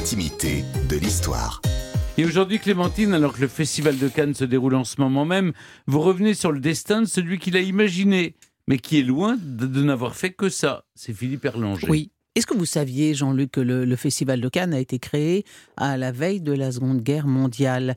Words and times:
l'intimité 0.00 0.64
de 0.88 0.96
l'histoire. 0.96 1.60
Et 2.16 2.24
aujourd'hui, 2.24 2.58
Clémentine, 2.58 3.12
alors 3.12 3.34
que 3.34 3.42
le 3.42 3.48
Festival 3.48 3.98
de 3.98 4.08
Cannes 4.08 4.32
se 4.32 4.46
déroule 4.46 4.74
en 4.74 4.84
ce 4.84 4.98
moment 4.98 5.26
même, 5.26 5.52
vous 5.86 6.00
revenez 6.00 6.32
sur 6.32 6.52
le 6.52 6.58
destin 6.58 7.02
de 7.02 7.06
celui 7.06 7.38
qui 7.38 7.50
l'a 7.50 7.60
imaginé, 7.60 8.34
mais 8.66 8.78
qui 8.78 8.98
est 8.98 9.02
loin 9.02 9.36
de, 9.38 9.66
de 9.66 9.82
n'avoir 9.82 10.16
fait 10.16 10.30
que 10.30 10.48
ça. 10.48 10.84
C'est 10.94 11.12
Philippe 11.12 11.44
Erlanger. 11.44 11.86
Oui. 11.90 12.12
Est-ce 12.34 12.46
que 12.46 12.56
vous 12.56 12.64
saviez, 12.64 13.12
Jean-Luc, 13.12 13.50
que 13.50 13.60
le, 13.60 13.84
le 13.84 13.96
Festival 13.96 14.40
de 14.40 14.48
Cannes 14.48 14.72
a 14.72 14.80
été 14.80 14.98
créé 14.98 15.44
à 15.76 15.98
la 15.98 16.12
veille 16.12 16.40
de 16.40 16.52
la 16.52 16.72
Seconde 16.72 17.02
Guerre 17.02 17.26
mondiale? 17.26 17.94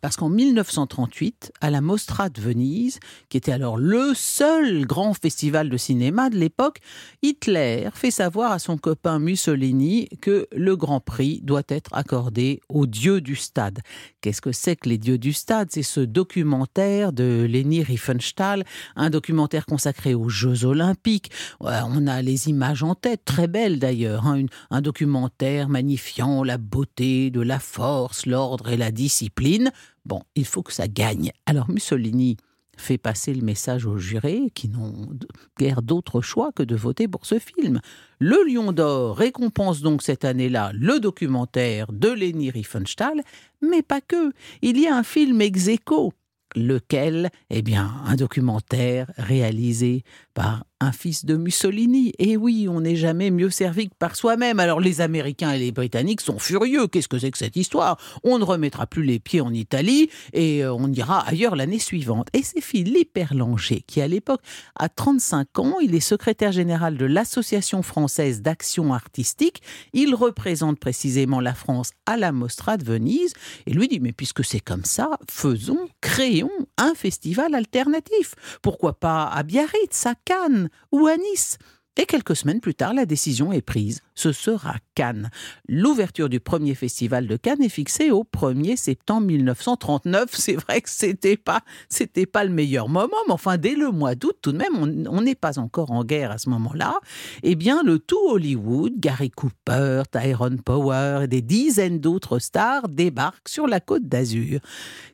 Parce 0.00 0.16
qu'en 0.16 0.28
1938, 0.28 1.52
à 1.60 1.70
la 1.70 1.80
Mostra 1.80 2.28
de 2.28 2.40
Venise, 2.40 2.98
qui 3.28 3.36
était 3.36 3.52
alors 3.52 3.76
le 3.76 4.12
seul 4.14 4.86
grand 4.86 5.14
festival 5.14 5.68
de 5.68 5.76
cinéma 5.76 6.30
de 6.30 6.36
l'époque, 6.36 6.80
Hitler 7.22 7.88
fait 7.94 8.10
savoir 8.10 8.52
à 8.52 8.58
son 8.58 8.76
copain 8.76 9.18
Mussolini 9.18 10.08
que 10.20 10.46
le 10.52 10.76
Grand 10.76 11.00
Prix 11.00 11.40
doit 11.42 11.62
être 11.68 11.90
accordé 11.94 12.60
aux 12.68 12.86
dieux 12.86 13.20
du 13.20 13.36
stade. 13.36 13.80
Qu'est-ce 14.20 14.40
que 14.40 14.52
c'est 14.52 14.76
que 14.76 14.88
les 14.88 14.98
dieux 14.98 15.18
du 15.18 15.32
stade? 15.32 15.68
C'est 15.70 15.82
ce 15.82 16.00
documentaire 16.00 17.12
de 17.12 17.46
Leni 17.48 17.82
Riefenstahl, 17.82 18.64
un 18.96 19.10
documentaire 19.10 19.66
consacré 19.66 20.14
aux 20.14 20.28
Jeux 20.28 20.64
Olympiques. 20.64 21.30
On 21.60 22.06
a 22.06 22.22
les 22.22 22.48
images 22.48 22.82
en 22.82 22.94
tête, 22.94 23.24
très 23.24 23.48
belles 23.48 23.78
d'ailleurs. 23.78 24.26
hein, 24.26 24.44
un 24.70 24.80
documentaire 24.80 25.68
magnifiant 25.68 26.44
la 26.44 26.58
beauté 26.58 27.30
de 27.30 27.40
la 27.40 27.58
force, 27.58 28.26
l'ordre 28.26 28.70
et 28.70 28.76
la 28.76 28.90
discipline. 28.90 29.61
Bon, 30.04 30.22
il 30.34 30.46
faut 30.46 30.62
que 30.62 30.72
ça 30.72 30.88
gagne. 30.88 31.32
Alors 31.46 31.70
Mussolini 31.70 32.36
fait 32.76 32.98
passer 32.98 33.34
le 33.34 33.42
message 33.42 33.86
aux 33.86 33.98
jurés 33.98 34.50
qui 34.54 34.68
n'ont 34.68 35.10
guère 35.58 35.82
d'autre 35.82 36.20
choix 36.20 36.52
que 36.52 36.62
de 36.62 36.74
voter 36.74 37.06
pour 37.08 37.26
ce 37.26 37.38
film. 37.38 37.80
Le 38.18 38.44
Lion 38.46 38.72
d'Or 38.72 39.16
récompense 39.16 39.82
donc 39.82 40.02
cette 40.02 40.24
année-là 40.24 40.72
le 40.74 40.98
documentaire 41.00 41.92
de 41.92 42.08
Leni 42.08 42.50
Riefenstahl, 42.50 43.22
mais 43.60 43.82
pas 43.82 44.00
que. 44.00 44.32
Il 44.62 44.80
y 44.80 44.86
a 44.86 44.96
un 44.96 45.02
film 45.02 45.40
ex 45.40 45.68
aequo. 45.68 46.12
Lequel? 46.54 47.30
Eh 47.48 47.62
bien, 47.62 47.94
un 48.04 48.14
documentaire 48.14 49.10
réalisé 49.16 50.04
par 50.34 50.66
un 50.82 50.92
fils 50.92 51.24
de 51.24 51.36
Mussolini. 51.36 52.12
Et 52.18 52.36
oui, 52.36 52.66
on 52.68 52.80
n'est 52.80 52.96
jamais 52.96 53.30
mieux 53.30 53.50
servi 53.50 53.88
que 53.88 53.94
par 53.94 54.16
soi-même. 54.16 54.58
Alors 54.58 54.80
les 54.80 55.00
Américains 55.00 55.52
et 55.52 55.58
les 55.58 55.70
Britanniques 55.70 56.20
sont 56.20 56.40
furieux. 56.40 56.88
Qu'est-ce 56.88 57.08
que 57.08 57.18
c'est 57.18 57.30
que 57.30 57.38
cette 57.38 57.56
histoire? 57.56 57.98
On 58.24 58.38
ne 58.38 58.44
remettra 58.44 58.86
plus 58.86 59.04
les 59.04 59.20
pieds 59.20 59.40
en 59.40 59.54
Italie 59.54 60.10
et 60.32 60.64
euh, 60.64 60.74
on 60.74 60.92
ira 60.92 61.20
ailleurs 61.28 61.54
l'année 61.54 61.78
suivante. 61.78 62.28
Et 62.32 62.42
c'est 62.42 62.60
Philippe 62.60 63.16
Erlanger 63.16 63.84
qui, 63.86 64.00
à 64.00 64.08
l'époque, 64.08 64.40
a 64.74 64.88
35 64.88 65.58
ans. 65.60 65.76
Il 65.80 65.94
est 65.94 66.00
secrétaire 66.00 66.50
général 66.50 66.96
de 66.96 67.06
l'Association 67.06 67.82
française 67.82 68.42
d'action 68.42 68.92
artistique. 68.92 69.62
Il 69.92 70.16
représente 70.16 70.80
précisément 70.80 71.40
la 71.40 71.54
France 71.54 71.92
à 72.06 72.16
la 72.16 72.32
Mostra 72.32 72.76
de 72.76 72.84
Venise. 72.84 73.34
Et 73.66 73.72
lui 73.72 73.86
dit, 73.86 74.00
mais 74.00 74.12
puisque 74.12 74.44
c'est 74.44 74.60
comme 74.60 74.84
ça, 74.84 75.10
faisons, 75.30 75.88
créons 76.00 76.50
un 76.76 76.94
festival 76.94 77.54
alternatif. 77.54 78.34
Pourquoi 78.62 78.94
pas 78.94 79.26
à 79.26 79.44
Biarritz, 79.44 80.06
à 80.06 80.14
Cannes? 80.24 80.70
Ou 80.90 81.06
à 81.06 81.16
Nice 81.16 81.58
et 81.96 82.06
quelques 82.06 82.36
semaines 82.36 82.60
plus 82.60 82.74
tard, 82.74 82.94
la 82.94 83.04
décision 83.04 83.52
est 83.52 83.60
prise. 83.62 84.00
Ce 84.14 84.32
sera 84.32 84.76
Cannes. 84.94 85.30
L'ouverture 85.68 86.28
du 86.28 86.40
premier 86.40 86.74
festival 86.74 87.26
de 87.26 87.36
Cannes 87.36 87.62
est 87.62 87.68
fixée 87.68 88.10
au 88.10 88.24
1er 88.24 88.76
septembre 88.76 89.26
1939. 89.26 90.30
C'est 90.32 90.56
vrai 90.56 90.80
que 90.80 90.90
c'était 90.90 91.36
pas, 91.36 91.60
c'était 91.88 92.26
pas 92.26 92.44
le 92.44 92.50
meilleur 92.50 92.88
moment, 92.88 93.16
mais 93.26 93.32
enfin, 93.32 93.56
dès 93.56 93.74
le 93.74 93.90
mois 93.90 94.14
d'août, 94.14 94.36
tout 94.42 94.52
de 94.52 94.58
même, 94.58 95.06
on 95.08 95.20
n'est 95.22 95.34
pas 95.34 95.58
encore 95.58 95.90
en 95.90 96.04
guerre 96.04 96.30
à 96.30 96.38
ce 96.38 96.48
moment-là. 96.50 96.94
Eh 97.42 97.54
bien, 97.54 97.82
le 97.82 97.98
tout 97.98 98.20
Hollywood, 98.28 98.92
Gary 98.98 99.30
Cooper, 99.30 100.02
Tyrone 100.10 100.60
Power 100.60 101.20
et 101.24 101.28
des 101.28 101.42
dizaines 101.42 102.00
d'autres 102.00 102.38
stars 102.38 102.88
débarquent 102.88 103.48
sur 103.48 103.66
la 103.66 103.80
côte 103.80 104.06
d'Azur. 104.06 104.60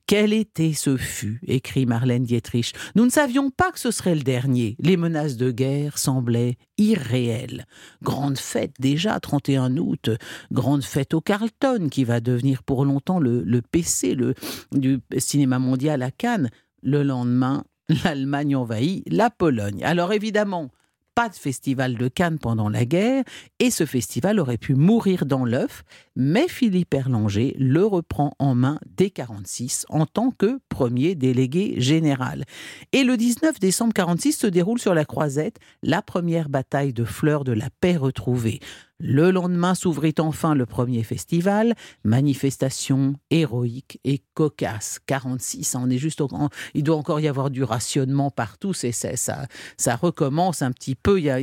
Quel 0.06 0.32
été 0.32 0.72
ce 0.72 0.96
fut, 0.96 1.38
écrit 1.46 1.84
Marlène 1.84 2.24
Dietrich. 2.24 2.72
Nous 2.94 3.04
ne 3.04 3.10
savions 3.10 3.50
pas 3.50 3.70
que 3.70 3.78
ce 3.78 3.90
serait 3.90 4.14
le 4.14 4.22
dernier. 4.22 4.74
Les 4.78 4.96
menaces 4.96 5.36
de 5.36 5.50
guerre 5.50 5.98
semblaient 5.98 6.56
irréelles. 6.78 7.66
Grande 8.02 8.38
fête 8.38 8.72
déjà, 8.90 9.20
31 9.20 9.76
août, 9.76 10.10
grande 10.50 10.82
fête 10.82 11.12
au 11.14 11.20
Carlton, 11.20 11.88
qui 11.90 12.04
va 12.04 12.20
devenir 12.20 12.62
pour 12.62 12.84
longtemps 12.84 13.18
le, 13.20 13.60
PC 13.60 14.14
le, 14.14 14.34
du 14.72 15.00
cinéma 15.18 15.58
mondial 15.58 16.02
à 16.02 16.10
Cannes. 16.10 16.50
Le 16.82 17.02
lendemain, 17.02 17.64
l'Allemagne 18.04 18.56
envahit 18.56 19.04
la 19.10 19.30
Pologne. 19.30 19.84
Alors 19.84 20.12
évidemment, 20.12 20.70
pas 21.18 21.28
de 21.28 21.34
festival 21.34 21.96
de 21.96 22.06
Cannes 22.06 22.38
pendant 22.38 22.68
la 22.68 22.84
guerre, 22.84 23.24
et 23.58 23.72
ce 23.72 23.86
festival 23.86 24.38
aurait 24.38 24.56
pu 24.56 24.76
mourir 24.76 25.26
dans 25.26 25.44
l'œuf, 25.44 25.82
mais 26.14 26.46
Philippe 26.46 26.94
Erlanger 26.94 27.56
le 27.58 27.84
reprend 27.84 28.34
en 28.38 28.54
main 28.54 28.78
dès 28.96 29.10
46 29.10 29.84
en 29.88 30.06
tant 30.06 30.30
que 30.30 30.60
premier 30.68 31.16
délégué 31.16 31.74
général. 31.78 32.44
Et 32.92 33.02
le 33.02 33.16
19 33.16 33.58
décembre 33.58 33.94
46 33.94 34.30
se 34.34 34.46
déroule 34.46 34.78
sur 34.78 34.94
la 34.94 35.04
Croisette 35.04 35.58
la 35.82 36.02
première 36.02 36.48
bataille 36.48 36.92
de 36.92 37.04
fleurs 37.04 37.42
de 37.42 37.50
la 37.50 37.68
paix 37.80 37.96
retrouvée. 37.96 38.60
Le 39.00 39.30
lendemain 39.30 39.76
s'ouvrit 39.76 40.14
enfin 40.18 40.54
le 40.56 40.66
premier 40.66 41.04
festival, 41.04 41.74
manifestation 42.02 43.14
héroïque 43.30 44.00
et 44.04 44.22
cocasse. 44.34 44.98
46, 45.06 45.76
on 45.76 45.88
est 45.88 45.98
juste 45.98 46.20
au, 46.20 46.28
il 46.74 46.82
doit 46.82 46.96
encore 46.96 47.20
y 47.20 47.28
avoir 47.28 47.50
du 47.50 47.62
rationnement 47.62 48.32
partout, 48.32 48.72
c'est 48.72 48.90
ça, 48.90 49.46
ça 49.76 49.94
recommence 49.96 50.62
un 50.62 50.72
petit 50.72 50.96
peu, 50.96 51.20
y 51.20 51.30
a- 51.30 51.38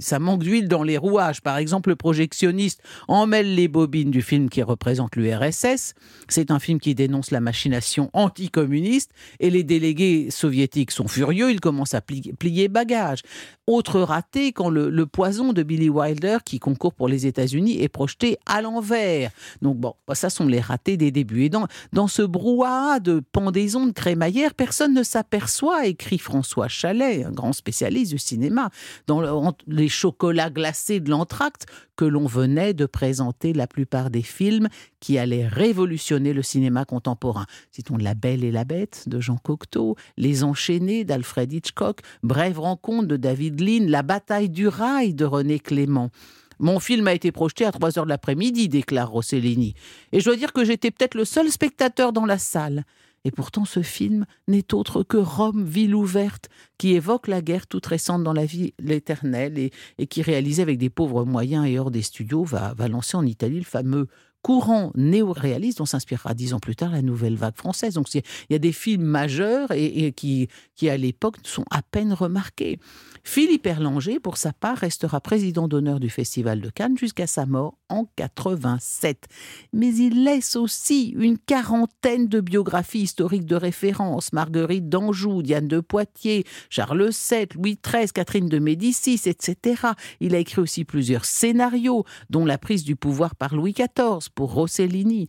ça 0.00 0.18
manque 0.18 0.42
d'huile 0.42 0.66
dans 0.66 0.82
les 0.82 0.98
rouages. 0.98 1.40
Par 1.42 1.58
exemple, 1.58 1.90
le 1.90 1.96
projectionniste 1.96 2.82
emmêle 3.06 3.54
les 3.54 3.68
bobines 3.68 4.10
du 4.10 4.20
film 4.20 4.50
qui 4.50 4.62
représente 4.62 5.14
l'URSS. 5.14 5.94
C'est 6.28 6.50
un 6.50 6.58
film 6.58 6.80
qui 6.80 6.96
dénonce 6.96 7.30
la 7.30 7.40
machination 7.40 8.10
anticommuniste 8.14 9.12
et 9.38 9.50
les 9.50 9.62
délégués 9.62 10.28
soviétiques 10.30 10.90
sont 10.90 11.06
furieux, 11.06 11.52
ils 11.52 11.60
commencent 11.60 11.94
à 11.94 12.00
pli- 12.00 12.34
plier 12.34 12.66
bagages. 12.66 13.22
Autre 13.68 14.00
raté 14.00 14.52
quand 14.52 14.70
le 14.70 15.06
poison 15.06 15.52
de 15.52 15.62
Billy 15.62 15.88
Wilder 15.88 16.38
qui 16.44 16.58
concourt 16.64 16.94
pour 16.94 17.08
les 17.08 17.26
États-Unis 17.26 17.82
est 17.82 17.90
projeté 17.90 18.38
à 18.46 18.62
l'envers. 18.62 19.30
Donc 19.60 19.76
bon, 19.76 19.92
ça 20.14 20.30
sont 20.30 20.46
les 20.46 20.60
ratés 20.60 20.96
des 20.96 21.10
débuts. 21.10 21.42
Et 21.42 21.50
dans, 21.50 21.66
dans 21.92 22.08
ce 22.08 22.22
brouhaha 22.22 23.00
de 23.00 23.20
pendaison 23.32 23.84
de 23.84 23.92
crémaillère, 23.92 24.54
personne 24.54 24.94
ne 24.94 25.02
s'aperçoit, 25.02 25.86
écrit 25.86 26.16
François 26.16 26.68
Chalet, 26.68 27.26
un 27.26 27.32
grand 27.32 27.52
spécialiste 27.52 28.12
du 28.12 28.18
cinéma, 28.18 28.70
dans 29.06 29.54
les 29.66 29.90
chocolats 29.90 30.48
glacés 30.48 31.00
de 31.00 31.10
l'entracte, 31.10 31.66
que 31.96 32.06
l'on 32.06 32.26
venait 32.26 32.72
de 32.72 32.86
présenter 32.86 33.52
la 33.52 33.66
plupart 33.66 34.08
des 34.10 34.22
films 34.22 34.68
qui 35.00 35.18
allaient 35.18 35.46
révolutionner 35.46 36.32
le 36.32 36.42
cinéma 36.42 36.86
contemporain. 36.86 37.44
Citons 37.72 37.98
La 37.98 38.14
Belle 38.14 38.42
et 38.42 38.50
la 38.50 38.64
Bête 38.64 39.04
de 39.06 39.20
Jean 39.20 39.36
Cocteau, 39.36 39.96
Les 40.16 40.44
Enchaînés 40.44 41.04
d'Alfred 41.04 41.52
Hitchcock, 41.52 42.00
Brève 42.22 42.58
rencontre 42.58 43.06
de 43.06 43.18
David 43.18 43.60
Lean, 43.60 43.84
La 43.86 44.02
bataille 44.02 44.48
du 44.48 44.66
rail 44.66 45.12
de 45.12 45.26
René 45.26 45.58
Clément. 45.58 46.10
Mon 46.58 46.80
film 46.80 47.06
a 47.08 47.14
été 47.14 47.32
projeté 47.32 47.64
à 47.64 47.72
3 47.72 47.98
heures 47.98 48.04
de 48.04 48.10
l'après-midi, 48.10 48.68
déclare 48.68 49.10
Rossellini. 49.10 49.74
Et 50.12 50.20
je 50.20 50.24
dois 50.24 50.36
dire 50.36 50.52
que 50.52 50.64
j'étais 50.64 50.90
peut-être 50.90 51.14
le 51.14 51.24
seul 51.24 51.50
spectateur 51.50 52.12
dans 52.12 52.26
la 52.26 52.38
salle. 52.38 52.84
Et 53.24 53.30
pourtant, 53.30 53.64
ce 53.64 53.82
film 53.82 54.26
n'est 54.48 54.74
autre 54.74 55.02
que 55.02 55.16
Rome, 55.16 55.64
ville 55.64 55.94
ouverte, 55.94 56.50
qui 56.76 56.92
évoque 56.92 57.26
la 57.26 57.40
guerre 57.40 57.66
toute 57.66 57.86
récente 57.86 58.22
dans 58.22 58.34
la 58.34 58.44
vie 58.44 58.74
l'éternelle 58.78 59.58
et, 59.58 60.06
qui, 60.06 60.20
réalisé 60.20 60.60
avec 60.60 60.76
des 60.76 60.90
pauvres 60.90 61.24
moyens 61.24 61.66
et 61.66 61.78
hors 61.78 61.90
des 61.90 62.02
studios, 62.02 62.44
va, 62.44 62.74
va 62.74 62.86
lancer 62.88 63.16
en 63.16 63.24
Italie 63.24 63.58
le 63.58 63.64
fameux 63.64 64.08
courant 64.44 64.92
néo-réaliste 64.94 65.78
dont 65.78 65.86
s'inspirera 65.86 66.34
dix 66.34 66.52
ans 66.52 66.60
plus 66.60 66.76
tard 66.76 66.92
la 66.92 67.00
nouvelle 67.00 67.34
vague 67.34 67.56
française. 67.56 67.94
Donc 67.94 68.14
il 68.14 68.22
y 68.50 68.54
a 68.54 68.58
des 68.58 68.72
films 68.72 69.02
majeurs 69.02 69.72
et, 69.72 70.04
et 70.04 70.12
qui, 70.12 70.48
qui, 70.76 70.90
à 70.90 70.98
l'époque, 70.98 71.36
sont 71.44 71.64
à 71.70 71.80
peine 71.80 72.12
remarqués. 72.12 72.78
Philippe 73.26 73.66
Erlanger, 73.66 74.20
pour 74.20 74.36
sa 74.36 74.52
part, 74.52 74.76
restera 74.76 75.18
président 75.18 75.66
d'honneur 75.66 75.98
du 75.98 76.10
Festival 76.10 76.60
de 76.60 76.68
Cannes 76.68 76.98
jusqu'à 76.98 77.26
sa 77.26 77.46
mort 77.46 77.78
en 77.88 78.06
87. 78.16 79.24
Mais 79.72 79.94
il 79.94 80.24
laisse 80.24 80.56
aussi 80.56 81.14
une 81.16 81.38
quarantaine 81.38 82.28
de 82.28 82.40
biographies 82.40 83.00
historiques 83.00 83.46
de 83.46 83.56
référence. 83.56 84.34
Marguerite 84.34 84.90
d'Anjou, 84.90 85.42
Diane 85.42 85.68
de 85.68 85.80
Poitiers, 85.80 86.44
Charles 86.68 87.08
VII, 87.08 87.48
Louis 87.54 87.78
XIII, 87.82 88.08
Catherine 88.12 88.50
de 88.50 88.58
Médicis, 88.58 89.22
etc. 89.24 89.82
Il 90.20 90.34
a 90.34 90.38
écrit 90.38 90.60
aussi 90.60 90.84
plusieurs 90.84 91.24
scénarios, 91.24 92.04
dont 92.28 92.44
La 92.44 92.58
prise 92.58 92.84
du 92.84 92.94
pouvoir 92.94 93.36
par 93.36 93.54
Louis 93.54 93.72
XIV 93.72 94.28
pour 94.34 94.52
Rossellini. 94.52 95.28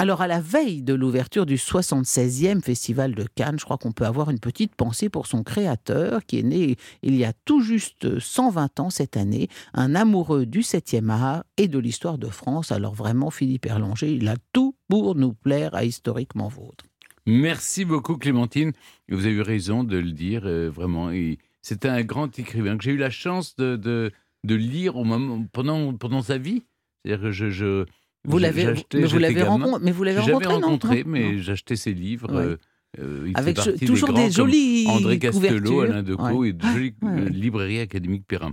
Alors, 0.00 0.22
à 0.22 0.28
la 0.28 0.40
veille 0.40 0.82
de 0.82 0.94
l'ouverture 0.94 1.44
du 1.44 1.56
76e 1.56 2.62
Festival 2.62 3.16
de 3.16 3.26
Cannes, 3.34 3.58
je 3.58 3.64
crois 3.64 3.78
qu'on 3.78 3.90
peut 3.90 4.06
avoir 4.06 4.30
une 4.30 4.38
petite 4.38 4.76
pensée 4.76 5.08
pour 5.08 5.26
son 5.26 5.42
créateur, 5.42 6.24
qui 6.24 6.38
est 6.38 6.44
né 6.44 6.76
il 7.02 7.16
y 7.16 7.24
a 7.24 7.32
tout 7.32 7.62
juste 7.62 8.20
120 8.20 8.78
ans 8.78 8.90
cette 8.90 9.16
année, 9.16 9.48
un 9.74 9.96
amoureux 9.96 10.46
du 10.46 10.60
7e 10.60 11.10
art 11.10 11.42
et 11.56 11.66
de 11.66 11.80
l'histoire 11.80 12.16
de 12.16 12.28
France. 12.28 12.70
Alors, 12.70 12.94
vraiment, 12.94 13.30
Philippe 13.30 13.66
Erlanger, 13.66 14.12
il 14.12 14.28
a 14.28 14.36
tout 14.52 14.76
pour 14.88 15.16
nous 15.16 15.32
plaire 15.32 15.74
à 15.74 15.84
Historiquement 15.84 16.46
Vôtre. 16.46 16.84
Merci 17.26 17.84
beaucoup, 17.84 18.16
Clémentine. 18.16 18.70
Vous 19.08 19.26
avez 19.26 19.34
eu 19.34 19.42
raison 19.42 19.82
de 19.82 19.96
le 19.96 20.12
dire, 20.12 20.42
euh, 20.44 20.70
vraiment. 20.70 21.10
C'était 21.60 21.88
un 21.88 22.04
grand 22.04 22.38
écrivain 22.38 22.78
que 22.78 22.84
j'ai 22.84 22.92
eu 22.92 22.98
la 22.98 23.10
chance 23.10 23.56
de, 23.56 23.74
de, 23.74 24.54
lire 24.54 24.94
pendant, 25.52 25.92
pendant 25.94 26.22
sa 26.22 26.38
vie. 26.38 26.62
C'est-à-dire 27.04 27.24
que 27.24 27.32
je 27.32 27.84
vous 28.24 28.38
l'avez, 28.38 28.66
mais 28.94 29.04
vous 29.04 29.18
rencontré, 29.44 29.80
mais 29.84 29.92
vous 29.92 30.04
l'avez 30.04 30.20
rencontré, 30.20 30.48
non 30.48 30.60
rencontré, 30.60 31.04
Non, 31.04 31.10
mais 31.10 31.38
j'achetais 31.38 31.76
ses 31.76 31.92
livres. 31.94 32.30
Ouais. 32.32 32.42
euh, 32.42 32.56
euh, 32.98 33.26
fait 33.26 33.38
avec 33.38 33.56
toujours 33.86 34.12
des 34.14 34.22
comme 34.22 34.30
jolies 34.32 34.86
André 34.88 35.18
Castelot, 35.18 35.58
couvertures. 35.58 35.82
Alain 35.82 36.02
Decaux 36.02 36.40
Ouais. 36.40 36.48
et 36.48 36.52
de 36.54 36.66
jolies 36.66 36.94
Ouais, 37.02 37.10
ouais. 37.10 37.28
librairies 37.30 37.80
académiques 37.80 38.24
Perrin. 38.26 38.46